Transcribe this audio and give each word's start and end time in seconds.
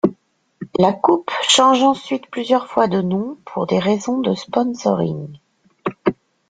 La 0.79 0.93
coupe 0.93 1.29
change 1.47 1.83
ensuite 1.83 2.25
plusieurs 2.31 2.65
fois 2.65 2.87
de 2.87 3.01
noms 3.03 3.37
pour 3.45 3.67
des 3.67 3.77
raisons 3.77 4.17
de 4.17 4.33
sponsoring. 4.33 5.37